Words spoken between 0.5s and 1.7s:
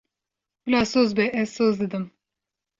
Bila soz be, ez